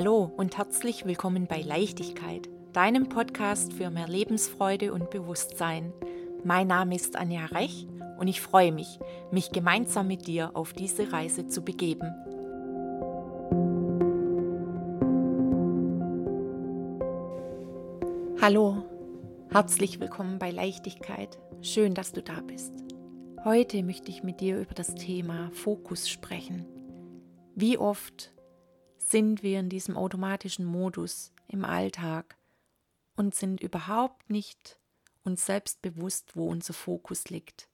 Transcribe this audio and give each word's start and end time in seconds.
Hallo 0.00 0.30
und 0.36 0.56
herzlich 0.56 1.06
willkommen 1.06 1.48
bei 1.48 1.60
Leichtigkeit, 1.60 2.48
deinem 2.72 3.08
Podcast 3.08 3.72
für 3.72 3.90
mehr 3.90 4.06
Lebensfreude 4.06 4.92
und 4.92 5.10
Bewusstsein. 5.10 5.92
Mein 6.44 6.68
Name 6.68 6.94
ist 6.94 7.16
Anja 7.16 7.46
Rech 7.46 7.88
und 8.16 8.28
ich 8.28 8.40
freue 8.40 8.70
mich, 8.70 9.00
mich 9.32 9.50
gemeinsam 9.50 10.06
mit 10.06 10.28
dir 10.28 10.52
auf 10.54 10.72
diese 10.72 11.12
Reise 11.12 11.48
zu 11.48 11.62
begeben. 11.62 12.14
Hallo, 18.40 18.84
herzlich 19.50 19.98
willkommen 19.98 20.38
bei 20.38 20.52
Leichtigkeit. 20.52 21.40
Schön, 21.60 21.94
dass 21.94 22.12
du 22.12 22.22
da 22.22 22.40
bist. 22.46 22.72
Heute 23.44 23.82
möchte 23.82 24.12
ich 24.12 24.22
mit 24.22 24.40
dir 24.40 24.60
über 24.60 24.74
das 24.74 24.94
Thema 24.94 25.50
Fokus 25.50 26.08
sprechen. 26.08 26.66
Wie 27.56 27.78
oft 27.78 28.32
sind 29.10 29.42
wir 29.42 29.60
in 29.60 29.68
diesem 29.68 29.96
automatischen 29.96 30.64
Modus 30.64 31.32
im 31.48 31.64
Alltag 31.64 32.36
und 33.16 33.34
sind 33.34 33.60
überhaupt 33.60 34.30
nicht 34.30 34.78
uns 35.24 35.46
selbst 35.46 35.82
bewusst, 35.82 36.36
wo 36.36 36.48
unser 36.48 36.72
Fokus 36.72 37.28
liegt. 37.28 37.68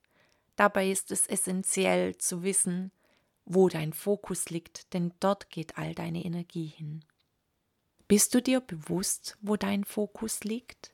Dabei 0.57 0.91
ist 0.91 1.11
es 1.11 1.27
essentiell 1.27 2.17
zu 2.17 2.43
wissen, 2.43 2.93
wo 3.45 3.69
dein 3.69 3.93
Fokus 3.93 4.51
liegt, 4.51 4.93
denn 4.95 5.13
dort 5.21 5.51
geht 5.51 5.77
all 5.77 5.95
deine 5.95 6.25
Energie 6.25 6.67
hin. 6.67 7.05
Bist 8.09 8.35
du 8.35 8.43
dir 8.43 8.61
bewusst, 8.61 9.37
wo 9.41 9.57
dein 9.57 9.85
Fokus 9.85 10.45
liegt? 10.45 10.93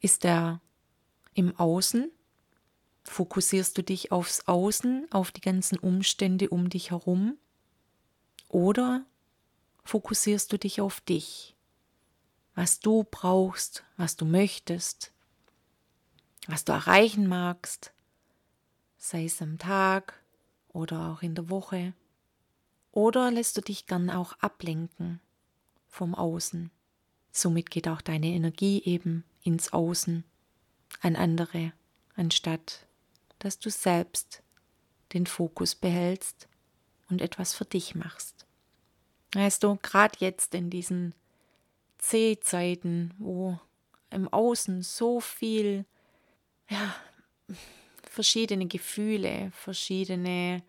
Ist 0.00 0.24
er 0.24 0.60
im 1.34 1.56
Außen? 1.56 2.10
Fokussierst 3.04 3.78
du 3.78 3.82
dich 3.82 4.12
aufs 4.12 4.46
Außen, 4.46 5.06
auf 5.10 5.30
die 5.30 5.40
ganzen 5.40 5.78
Umstände 5.78 6.50
um 6.50 6.68
dich 6.70 6.90
herum? 6.90 7.38
Oder 8.48 9.04
fokussierst 9.84 10.52
du 10.52 10.58
dich 10.58 10.80
auf 10.80 11.00
dich, 11.00 11.56
was 12.54 12.80
du 12.80 13.04
brauchst, 13.10 13.84
was 13.96 14.16
du 14.16 14.24
möchtest, 14.24 15.12
was 16.46 16.64
du 16.64 16.72
erreichen 16.72 17.26
magst, 17.26 17.92
sei 18.96 19.24
es 19.24 19.42
am 19.42 19.58
Tag 19.58 20.22
oder 20.68 21.10
auch 21.10 21.22
in 21.22 21.34
der 21.34 21.50
Woche? 21.50 21.92
Oder 22.92 23.30
lässt 23.30 23.56
du 23.56 23.60
dich 23.60 23.86
gern 23.86 24.10
auch 24.10 24.32
ablenken 24.40 25.20
vom 25.88 26.14
Außen? 26.14 26.70
Somit 27.30 27.70
geht 27.70 27.88
auch 27.88 28.00
deine 28.00 28.28
Energie 28.28 28.82
eben 28.84 29.24
ins 29.42 29.72
Außen, 29.72 30.24
an 31.02 31.16
andere, 31.16 31.72
anstatt 32.14 32.86
dass 33.38 33.58
du 33.58 33.70
selbst 33.70 34.42
den 35.12 35.26
Fokus 35.26 35.74
behältst 35.74 36.48
und 37.10 37.20
etwas 37.20 37.54
für 37.54 37.64
dich 37.64 37.94
machst. 37.94 38.46
Weißt 39.34 39.62
du, 39.62 39.76
gerade 39.82 40.16
jetzt 40.20 40.54
in 40.54 40.70
diesen 40.70 41.14
C-Zeiten, 41.98 43.14
wo 43.18 43.58
im 44.10 44.28
Außen 44.28 44.82
so 44.82 45.20
viel, 45.20 45.84
ja, 46.68 46.94
verschiedene 48.02 48.66
Gefühle, 48.66 49.50
verschiedene 49.52 50.62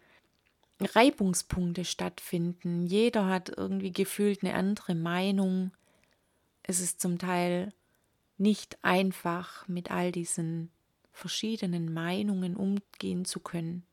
Reibungspunkte 0.79 1.85
stattfinden. 1.85 2.85
Jeder 2.85 3.27
hat 3.27 3.49
irgendwie 3.55 3.91
gefühlt 3.91 4.43
eine 4.43 4.53
andere 4.53 4.95
Meinung. 4.95 5.71
Es 6.63 6.79
ist 6.79 6.99
zum 6.99 7.17
Teil 7.17 7.73
nicht 8.37 8.77
einfach, 8.83 9.67
mit 9.67 9.89
all 9.91 10.11
diesen 10.11 10.71
verschiedenen 11.11 11.91
Meinungen 11.91 12.55
umgehen 12.55 13.25
zu 13.25 13.39
können. 13.39 13.83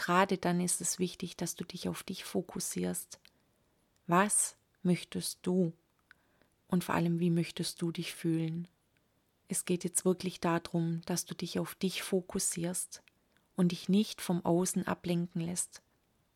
Gerade 0.00 0.38
dann 0.38 0.62
ist 0.62 0.80
es 0.80 0.98
wichtig, 0.98 1.36
dass 1.36 1.56
du 1.56 1.62
dich 1.62 1.86
auf 1.86 2.02
dich 2.02 2.24
fokussierst. 2.24 3.20
Was 4.06 4.56
möchtest 4.82 5.40
du? 5.42 5.74
Und 6.68 6.84
vor 6.84 6.94
allem, 6.94 7.20
wie 7.20 7.28
möchtest 7.28 7.82
du 7.82 7.92
dich 7.92 8.14
fühlen? 8.14 8.66
Es 9.48 9.66
geht 9.66 9.84
jetzt 9.84 10.06
wirklich 10.06 10.40
darum, 10.40 11.02
dass 11.04 11.26
du 11.26 11.34
dich 11.34 11.58
auf 11.58 11.74
dich 11.74 12.02
fokussierst 12.02 13.02
und 13.56 13.72
dich 13.72 13.90
nicht 13.90 14.22
vom 14.22 14.42
Außen 14.42 14.86
ablenken 14.86 15.42
lässt. 15.42 15.82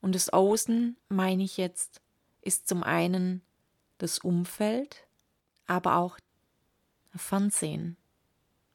Und 0.02 0.14
das 0.14 0.28
Außen, 0.28 0.98
meine 1.08 1.42
ich 1.42 1.56
jetzt, 1.56 2.02
ist 2.42 2.68
zum 2.68 2.82
einen 2.82 3.40
das 3.96 4.18
Umfeld, 4.18 5.06
aber 5.64 5.96
auch 5.96 6.18
Fernsehen, 7.14 7.96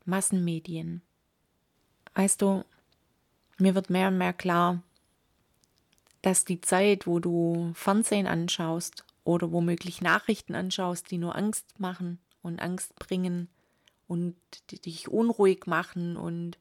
Massenmedien. 0.05 1.03
Weißt 2.15 2.41
du, 2.41 2.65
mir 3.59 3.75
wird 3.75 3.89
mehr 3.89 4.07
und 4.09 4.17
mehr 4.17 4.33
klar, 4.33 4.81
dass 6.21 6.45
die 6.45 6.61
Zeit, 6.61 7.07
wo 7.07 7.19
du 7.19 7.71
Fernsehen 7.73 8.27
anschaust 8.27 9.05
oder 9.23 9.51
womöglich 9.51 10.01
Nachrichten 10.01 10.55
anschaust, 10.55 11.11
die 11.11 11.17
nur 11.17 11.35
Angst 11.35 11.79
machen 11.79 12.19
und 12.41 12.61
Angst 12.61 12.95
bringen 12.95 13.47
und 14.07 14.35
dich 14.85 15.07
unruhig 15.07 15.67
machen 15.67 16.17
und 16.17 16.57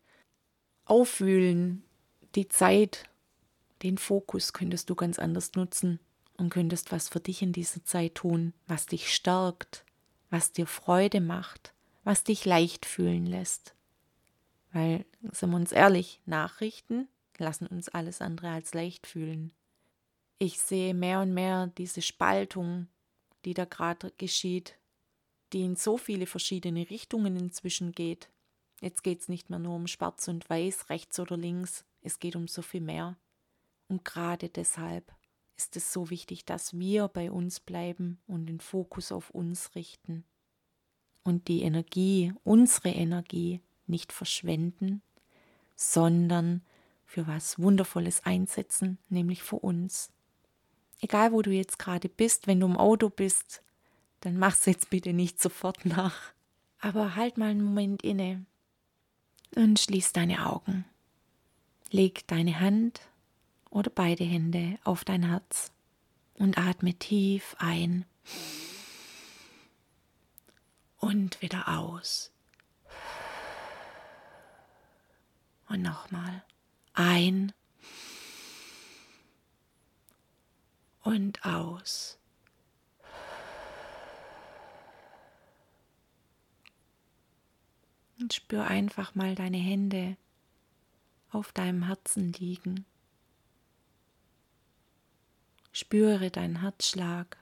aufwühlen, 0.85 1.83
die 2.35 2.49
Zeit, 2.49 3.09
den 3.83 3.99
Fokus 3.99 4.53
könntest 4.53 4.91
du 4.91 4.95
ganz 4.95 5.19
anders 5.19 5.55
nutzen 5.55 5.99
und 6.37 6.51
könntest 6.51 6.93
was 6.93 7.09
für 7.09 7.21
dich 7.21 7.43
in 7.43 7.53
dieser 7.53 7.85
Zeit 7.85 8.17
tun, 8.17 8.53
was 8.67 8.87
dich 8.87 9.13
stärkt, 9.13 9.85
was 10.31 10.53
dir 10.53 10.67
Freude 10.67 11.21
macht, 11.21 11.73
was 12.05 12.25
dich 12.25 12.45
leicht 12.45 12.87
fühlen 12.87 13.27
lässt. 13.27 13.75
Weil, 14.73 15.07
sind 15.33 15.51
wir 15.51 15.57
uns 15.57 15.73
ehrlich, 15.73 16.21
Nachrichten 16.27 17.09
lassen 17.39 17.67
uns 17.67 17.89
alles 17.89 18.21
andere 18.21 18.51
als 18.51 18.75
leicht 18.75 19.07
fühlen. 19.07 19.53
Ich 20.39 20.61
sehe 20.61 20.95
mehr 20.95 21.21
und 21.21 21.35
mehr 21.35 21.69
diese 21.79 22.03
Spaltung, 22.03 22.89
die 23.45 23.55
da 23.55 23.65
gerade 23.65 24.13
geschieht, 24.19 24.79
die 25.53 25.63
in 25.63 25.77
so 25.77 25.97
viele 25.97 26.27
verschiedene 26.27 26.91
Richtungen 26.91 27.37
inzwischen 27.37 27.93
geht. 27.93 28.29
Jetzt 28.81 29.03
geht 29.03 29.21
es 29.21 29.29
nicht 29.29 29.51
mehr 29.51 29.59
nur 29.59 29.75
um 29.75 29.87
Schwarz 29.87 30.29
und 30.29 30.49
Weiß, 30.49 30.91
rechts 30.91 31.19
oder 31.19 31.37
links, 31.37 31.85
es 32.03 32.19
geht 32.19 32.37
um 32.37 32.47
so 32.47 32.63
viel 32.63 32.81
mehr. 32.81 33.17
Und 33.89 34.05
gerade 34.05 34.49
deshalb 34.49 35.13
ist 35.57 35.77
es 35.77 35.93
so 35.93 36.11
wichtig, 36.11 36.45
dass 36.45 36.79
wir 36.79 37.09
bei 37.09 37.31
uns 37.33 37.59
bleiben 37.59 38.21
und 38.27 38.47
den 38.47 38.61
Fokus 38.61 39.11
auf 39.11 39.31
uns 39.31 39.75
richten. 39.75 40.25
Und 41.25 41.49
die 41.49 41.63
Energie, 41.63 42.33
unsere 42.45 42.91
Energie, 42.91 43.61
nicht 43.89 44.13
verschwenden, 44.13 45.03
sondern 45.77 46.63
für 47.05 47.27
was 47.27 47.59
Wundervolles 47.59 48.25
einsetzen, 48.25 48.99
nämlich 49.09 49.43
für 49.43 49.57
uns. 49.57 50.11
Egal, 51.01 51.33
wo 51.33 51.43
du 51.43 51.51
jetzt 51.51 51.79
gerade 51.79 52.09
bist, 52.09 52.47
wenn 52.47 52.61
du 52.61 52.67
im 52.67 52.77
Auto 52.77 53.09
bist, 53.09 53.63
dann 54.21 54.37
mach's 54.37 54.67
jetzt 54.67 54.91
bitte 54.91 55.13
nicht 55.13 55.41
sofort 55.41 55.85
nach. 55.87 56.33
Aber 56.81 57.17
halt 57.17 57.39
mal 57.39 57.51
einen 57.51 57.63
Moment 57.63 58.03
inne 58.03 58.45
und 59.55 59.79
schließ 59.79 60.13
deine 60.13 60.47
Augen. 60.47 60.85
Leg 61.91 62.27
deine 62.27 62.61
Hand 62.61 63.01
oder 63.71 63.91
beide 63.91 64.25
Hände 64.25 64.79
auf 64.85 65.05
dein 65.05 65.29
Herz 65.29 65.73
und 66.35 66.59
atme 66.59 66.95
tief 66.95 67.57
ein 67.59 68.05
und 70.99 71.41
wieder 71.41 71.69
aus. 71.79 72.33
Und 75.69 75.83
nochmal 75.83 76.43
ein 76.95 77.53
und 81.03 81.45
aus. 81.45 82.19
Und 88.19 88.33
spür 88.35 88.67
einfach 88.67 89.15
mal 89.15 89.35
deine 89.35 89.59
Hände 89.59 90.17
auf 91.31 91.53
deinem 91.53 91.85
Herzen 91.85 92.33
liegen. 92.33 92.85
Spüre 95.73 96.31
deinen 96.31 96.63
Herzschlag 96.63 97.37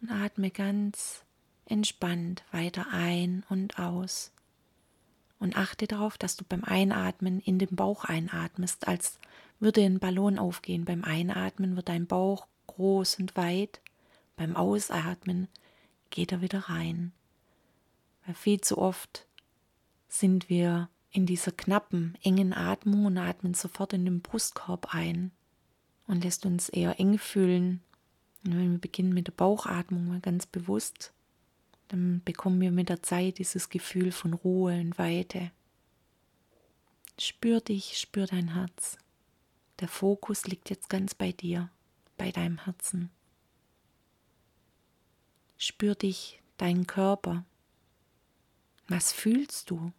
und 0.00 0.10
atme 0.10 0.50
ganz 0.50 1.24
entspannt 1.64 2.44
weiter 2.52 2.86
ein 2.92 3.44
und 3.48 3.78
aus 3.78 4.32
und 5.38 5.56
achte 5.56 5.86
darauf, 5.86 6.18
dass 6.18 6.36
du 6.36 6.44
beim 6.44 6.64
Einatmen 6.64 7.40
in 7.40 7.58
den 7.58 7.74
Bauch 7.76 8.04
einatmest, 8.04 8.88
als 8.88 9.18
würde 9.60 9.84
ein 9.84 9.98
Ballon 9.98 10.38
aufgehen. 10.38 10.84
Beim 10.84 11.04
Einatmen 11.04 11.76
wird 11.76 11.88
dein 11.88 12.06
Bauch 12.06 12.46
groß 12.66 13.18
und 13.20 13.36
weit, 13.36 13.80
beim 14.36 14.56
Ausatmen 14.56 15.48
geht 16.10 16.32
er 16.32 16.40
wieder 16.40 16.68
rein. 16.68 17.12
Weil 18.24 18.34
viel 18.34 18.60
zu 18.60 18.78
oft 18.78 19.26
sind 20.08 20.48
wir 20.48 20.88
in 21.10 21.26
dieser 21.26 21.52
knappen, 21.52 22.16
engen 22.22 22.52
Atmung 22.52 23.06
und 23.06 23.18
atmen 23.18 23.54
sofort 23.54 23.92
in 23.92 24.04
den 24.04 24.20
Brustkorb 24.20 24.94
ein 24.94 25.32
und 26.06 26.24
lässt 26.24 26.46
uns 26.46 26.68
eher 26.68 26.98
eng 27.00 27.18
fühlen. 27.18 27.82
Und 28.44 28.56
wenn 28.56 28.72
wir 28.72 28.78
beginnen 28.78 29.12
mit 29.12 29.26
der 29.26 29.32
Bauchatmung 29.32 30.06
mal 30.06 30.20
ganz 30.20 30.46
bewusst, 30.46 31.12
dann 31.88 32.22
bekommen 32.24 32.60
wir 32.60 32.70
mit 32.70 32.90
der 32.90 33.02
Zeit 33.02 33.38
dieses 33.38 33.70
Gefühl 33.70 34.12
von 34.12 34.34
Ruhe 34.34 34.78
und 34.80 34.98
Weite. 34.98 35.50
Spür 37.18 37.60
dich, 37.60 37.98
spür 37.98 38.26
dein 38.26 38.54
Herz. 38.54 38.98
Der 39.80 39.88
Fokus 39.88 40.46
liegt 40.46 40.70
jetzt 40.70 40.88
ganz 40.88 41.14
bei 41.14 41.32
dir, 41.32 41.70
bei 42.16 42.30
deinem 42.30 42.58
Herzen. 42.64 43.10
Spür 45.56 45.94
dich, 45.94 46.40
deinen 46.58 46.86
Körper. 46.86 47.44
Was 48.86 49.12
fühlst 49.12 49.70
du? 49.70 49.92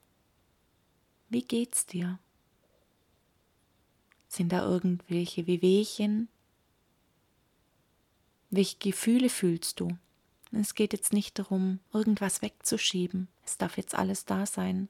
Wie 1.29 1.43
geht's 1.43 1.85
dir? 1.85 2.19
Sind 4.27 4.51
da 4.51 4.63
irgendwelche 4.63 5.47
Wehwehchen? 5.47 6.29
Welche 8.49 8.77
Gefühle 8.77 9.29
fühlst 9.29 9.79
du? 9.79 9.97
Es 10.51 10.73
geht 10.73 10.93
jetzt 10.93 11.13
nicht 11.13 11.37
darum, 11.37 11.79
irgendwas 11.93 12.41
wegzuschieben. 12.41 13.27
Es 13.45 13.57
darf 13.57 13.77
jetzt 13.77 13.95
alles 13.95 14.25
da 14.25 14.45
sein. 14.45 14.89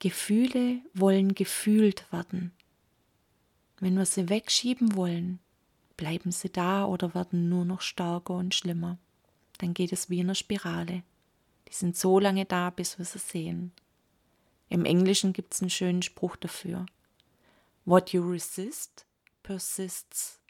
Gefühle 0.00 0.80
wollen 0.94 1.34
gefühlt 1.34 2.10
werden. 2.12 2.52
Wenn 3.78 3.94
wir 3.94 4.06
sie 4.06 4.28
wegschieben 4.28 4.96
wollen, 4.96 5.38
bleiben 5.96 6.32
sie 6.32 6.50
da 6.50 6.84
oder 6.86 7.14
werden 7.14 7.48
nur 7.48 7.64
noch 7.64 7.80
stärker 7.80 8.34
und 8.34 8.54
schlimmer. 8.54 8.98
Dann 9.58 9.74
geht 9.74 9.92
es 9.92 10.10
wie 10.10 10.18
in 10.18 10.26
einer 10.26 10.34
Spirale. 10.34 11.04
Die 11.68 11.74
sind 11.74 11.96
so 11.96 12.18
lange 12.18 12.44
da, 12.44 12.70
bis 12.70 12.98
wir 12.98 13.04
sie 13.04 13.18
sehen. 13.18 13.72
Im 14.68 14.84
Englischen 14.84 15.32
gibt 15.32 15.54
es 15.54 15.60
einen 15.60 15.70
schönen 15.70 16.02
Spruch 16.02 16.34
dafür. 16.36 16.86
What 17.84 18.12
you 18.12 18.28
resist 18.28 19.06
persists. 19.42 20.40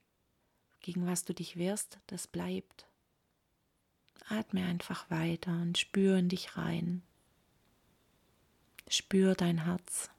Gegen 0.80 1.06
was 1.06 1.24
du 1.24 1.34
dich 1.34 1.56
wehrst, 1.56 1.98
das 2.06 2.26
bleibt. 2.26 2.86
Atme 4.28 4.64
einfach 4.64 5.10
weiter 5.10 5.52
und 5.52 5.78
spür 5.78 6.16
in 6.16 6.28
dich 6.28 6.56
rein. 6.56 7.02
Spür 8.88 9.34
dein 9.34 9.64
Herz. 9.64 10.10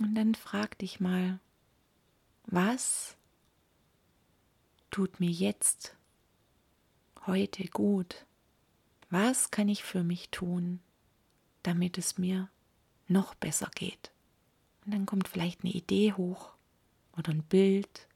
Und 0.00 0.14
dann 0.14 0.34
frag 0.34 0.78
dich 0.78 0.98
mal, 0.98 1.40
was 2.46 3.16
tut 4.90 5.20
mir 5.20 5.30
jetzt, 5.30 5.96
heute 7.26 7.64
gut? 7.66 8.26
Was 9.10 9.50
kann 9.50 9.68
ich 9.68 9.84
für 9.84 10.04
mich 10.04 10.30
tun, 10.30 10.80
damit 11.62 11.98
es 11.98 12.16
mir 12.16 12.48
noch 13.08 13.34
besser 13.34 13.70
geht? 13.74 14.10
Und 14.84 14.94
dann 14.94 15.06
kommt 15.06 15.28
vielleicht 15.28 15.62
eine 15.62 15.72
Idee 15.72 16.14
hoch 16.14 16.54
oder 17.16 17.30
ein 17.32 17.42
Bild 17.42 18.08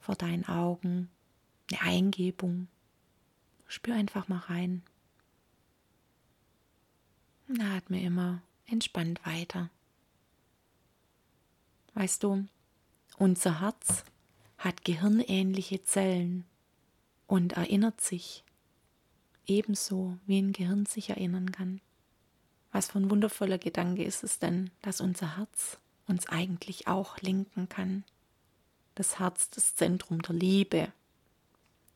vor 0.00 0.16
deinen 0.16 0.46
Augen, 0.46 1.10
eine 1.70 1.80
Eingebung. 1.82 2.68
Spür 3.66 3.94
einfach 3.94 4.28
mal 4.28 4.38
rein. 4.38 4.82
Und 7.48 7.60
atme 7.60 8.02
immer 8.02 8.42
entspannt 8.66 9.24
weiter. 9.24 9.70
Weißt 11.94 12.22
du, 12.22 12.46
unser 13.18 13.60
Herz 13.60 14.04
hat 14.58 14.84
gehirnähnliche 14.84 15.82
Zellen 15.82 16.44
und 17.26 17.54
erinnert 17.54 18.00
sich 18.00 18.44
ebenso, 19.46 20.18
wie 20.26 20.38
ein 20.38 20.52
Gehirn 20.52 20.86
sich 20.86 21.10
erinnern 21.10 21.50
kann. 21.50 21.80
Was 22.72 22.90
für 22.90 22.98
ein 22.98 23.10
wundervoller 23.10 23.58
Gedanke 23.58 24.04
ist 24.04 24.22
es 24.22 24.38
denn, 24.38 24.70
dass 24.80 25.00
unser 25.00 25.36
Herz 25.36 25.78
uns 26.06 26.28
eigentlich 26.28 26.86
auch 26.86 27.18
lenken 27.18 27.68
kann. 27.68 28.04
Das 28.94 29.18
Herz, 29.18 29.50
das 29.50 29.74
Zentrum 29.74 30.22
der 30.22 30.34
Liebe. 30.34 30.92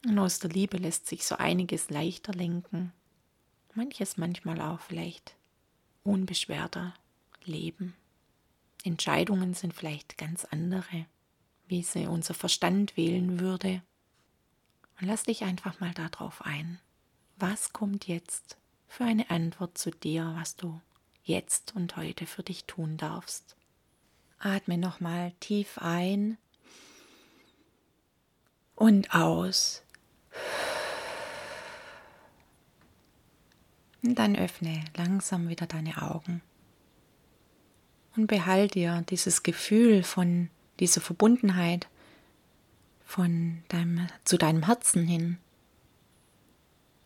Und 0.05 0.19
aus 0.19 0.39
der 0.39 0.51
Liebe 0.51 0.77
lässt 0.77 1.07
sich 1.07 1.25
so 1.25 1.37
einiges 1.37 1.91
leichter 1.91 2.33
lenken. 2.33 2.93
Manches 3.75 4.17
manchmal 4.17 4.61
auch 4.61 4.81
vielleicht 4.81 5.35
unbeschwerter 6.03 6.95
leben. 7.45 7.95
Entscheidungen 8.85 9.55
sind 9.55 9.73
vielleicht 9.73 10.19
ganz 10.19 10.45
andere, 10.45 11.07
wie 11.67 11.83
sie 11.83 12.07
unser 12.07 12.35
Verstand 12.35 12.97
wählen 12.97 13.41
würde. 13.41 13.83
Und 15.01 15.09
lass 15.09 15.25
dich 15.25 15.43
einfach 15.43 15.81
mal 15.81 15.93
darauf 15.95 16.45
ein. 16.45 16.79
Was 17.37 17.73
kommt 17.73 18.07
jetzt 18.07 18.59
für 18.87 19.05
eine 19.05 19.31
Antwort 19.31 19.77
zu 19.79 19.91
dir, 19.91 20.35
was 20.37 20.57
du 20.57 20.81
jetzt 21.25 21.75
und 21.75 21.97
heute 21.97 22.27
für 22.27 22.43
dich 22.43 22.67
tun 22.67 22.97
darfst? 22.97 23.57
Atme 24.39 24.77
nochmal 24.77 25.33
tief 25.41 25.79
ein 25.79 26.37
und 28.77 29.15
aus. 29.15 29.84
Und 34.05 34.17
dann 34.17 34.37
öffne 34.37 34.85
langsam 34.97 35.49
wieder 35.49 35.67
deine 35.67 36.03
Augen 36.03 36.43
und 38.17 38.27
behalte 38.27 38.79
dir 38.79 39.05
dieses 39.09 39.43
Gefühl 39.43 40.03
von 40.03 40.51
dieser 40.79 41.01
Verbundenheit 41.01 41.89
von 43.05 43.63
deinem, 43.69 44.09
zu 44.25 44.37
deinem 44.37 44.65
Herzen 44.65 45.07
hin, 45.07 45.39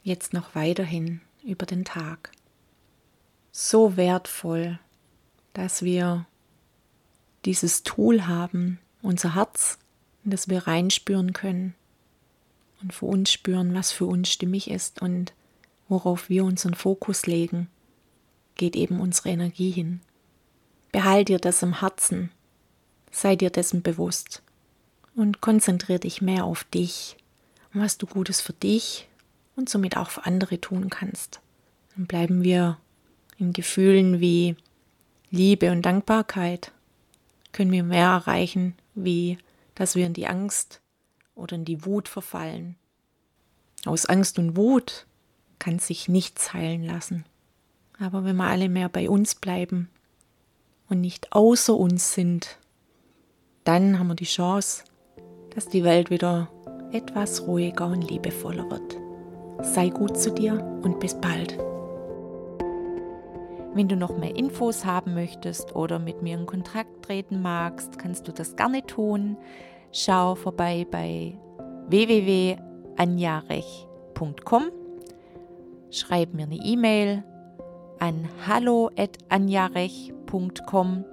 jetzt 0.02 0.32
noch 0.32 0.54
weiterhin 0.54 1.20
über 1.44 1.66
den 1.66 1.84
Tag. 1.84 2.32
So 3.52 3.96
wertvoll, 3.96 4.78
dass 5.52 5.82
wir 5.82 6.26
dieses 7.44 7.82
Tool 7.82 8.26
haben, 8.26 8.78
unser 9.02 9.34
Herz, 9.34 9.78
in 10.24 10.30
das 10.30 10.48
wir 10.48 10.66
reinspüren 10.66 11.32
können 11.32 11.74
und 12.82 12.92
für 12.92 13.06
uns 13.06 13.30
spüren, 13.30 13.74
was 13.74 13.92
für 13.92 14.06
uns 14.06 14.30
stimmig 14.30 14.70
ist 14.70 15.02
und 15.02 15.32
worauf 15.88 16.28
wir 16.28 16.44
unseren 16.44 16.74
Fokus 16.74 17.26
legen, 17.26 17.68
geht 18.56 18.76
eben 18.76 19.00
unsere 19.00 19.30
Energie 19.30 19.70
hin. 19.70 20.00
Behalt 20.92 21.28
dir 21.28 21.38
das 21.38 21.62
im 21.62 21.80
Herzen, 21.80 22.30
sei 23.10 23.36
dir 23.36 23.50
dessen 23.50 23.82
bewusst 23.82 24.42
und 25.14 25.40
konzentriere 25.40 26.00
dich 26.00 26.22
mehr 26.22 26.44
auf 26.44 26.64
dich 26.64 27.16
und 27.72 27.80
was 27.80 27.98
du 27.98 28.06
Gutes 28.06 28.40
für 28.40 28.52
dich 28.52 29.08
und 29.56 29.68
somit 29.68 29.96
auch 29.96 30.10
für 30.10 30.24
andere 30.24 30.60
tun 30.60 30.90
kannst. 30.90 31.40
Dann 31.94 32.06
bleiben 32.06 32.42
wir 32.42 32.78
in 33.38 33.52
Gefühlen 33.52 34.20
wie 34.20 34.56
Liebe 35.30 35.70
und 35.70 35.82
Dankbarkeit, 35.82 36.72
können 37.52 37.72
wir 37.72 37.82
mehr 37.82 38.08
erreichen, 38.08 38.74
wie 38.94 39.38
dass 39.74 39.94
wir 39.94 40.06
in 40.06 40.14
die 40.14 40.26
Angst 40.26 40.80
oder 41.34 41.54
in 41.54 41.64
die 41.64 41.84
Wut 41.84 42.08
verfallen. 42.08 42.76
Aus 43.84 44.06
Angst 44.06 44.38
und 44.38 44.56
Wut 44.56 45.06
kann 45.58 45.78
sich 45.78 46.08
nichts 46.08 46.52
heilen 46.52 46.84
lassen. 46.84 47.24
Aber 48.00 48.24
wenn 48.24 48.36
wir 48.36 48.44
alle 48.44 48.68
mehr 48.68 48.88
bei 48.88 49.10
uns 49.10 49.34
bleiben 49.34 49.90
und 50.88 51.00
nicht 51.00 51.32
außer 51.32 51.76
uns 51.76 52.14
sind, 52.14 52.58
dann 53.64 53.98
haben 53.98 54.06
wir 54.08 54.14
die 54.14 54.24
Chance, 54.24 54.84
dass 55.54 55.68
die 55.68 55.84
Welt 55.84 56.10
wieder 56.10 56.48
etwas 56.92 57.46
ruhiger 57.46 57.86
und 57.86 58.08
liebevoller 58.08 58.70
wird. 58.70 58.96
Sei 59.62 59.88
gut 59.88 60.16
zu 60.16 60.32
dir 60.32 60.62
und 60.82 61.00
bis 61.00 61.20
bald. 61.20 61.58
Wenn 63.74 63.88
du 63.88 63.96
noch 63.96 64.16
mehr 64.16 64.36
Infos 64.36 64.84
haben 64.84 65.14
möchtest 65.14 65.74
oder 65.76 65.98
mit 65.98 66.22
mir 66.22 66.38
in 66.38 66.46
Kontakt 66.46 67.04
treten 67.04 67.42
magst, 67.42 67.98
kannst 67.98 68.26
du 68.26 68.32
das 68.32 68.56
gerne 68.56 68.86
tun. 68.86 69.36
Schau 69.92 70.34
vorbei 70.34 70.86
bei 70.90 71.36
www.anjarech.com. 71.88 74.77
Schreib 75.90 76.34
mir 76.34 76.44
eine 76.44 76.56
E-Mail 76.56 77.24
an 77.98 78.28
hallo@anjarech.com 78.46 81.04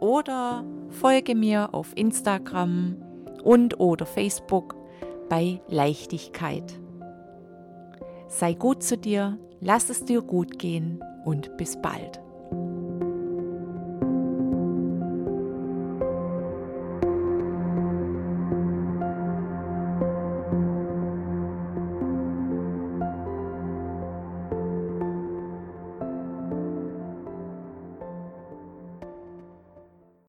oder 0.00 0.64
folge 0.88 1.34
mir 1.34 1.74
auf 1.74 1.92
Instagram 1.96 2.96
und 3.42 3.80
oder 3.80 4.06
Facebook 4.06 4.76
bei 5.28 5.60
Leichtigkeit. 5.68 6.78
Sei 8.28 8.54
gut 8.54 8.82
zu 8.82 8.96
dir, 8.96 9.38
lass 9.60 9.90
es 9.90 10.04
dir 10.04 10.22
gut 10.22 10.58
gehen 10.58 11.02
und 11.24 11.56
bis 11.56 11.80
bald. 11.80 12.20